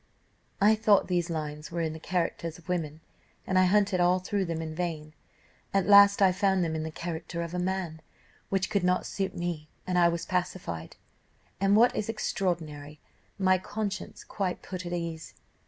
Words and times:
"I 0.59 0.73
thought 0.73 1.05
these 1.09 1.29
lines 1.29 1.69
were 1.71 1.81
in 1.81 1.93
the 1.93 1.99
Characters 1.99 2.57
of 2.57 2.67
Women, 2.67 3.01
and 3.45 3.59
I 3.59 3.65
hunted 3.65 3.99
all 3.99 4.17
through 4.17 4.45
them 4.45 4.59
in 4.59 4.73
vain; 4.73 5.13
at 5.75 5.85
last 5.85 6.23
I 6.23 6.31
found 6.31 6.63
them 6.63 6.73
in 6.73 6.81
the 6.81 6.89
character 6.89 7.43
of 7.43 7.53
a 7.53 7.59
man, 7.59 8.01
which 8.49 8.71
could 8.71 8.83
not 8.83 9.05
suit 9.05 9.35
me, 9.35 9.69
and 9.85 9.99
I 9.99 10.09
was 10.09 10.25
pacified, 10.25 10.95
and, 11.59 11.75
what 11.75 11.95
is 11.95 12.09
extraordinary, 12.09 12.99
my 13.37 13.59
conscience 13.59 14.23
quite 14.23 14.63
put 14.63 14.87
at 14.87 14.91
ease. 14.91 15.35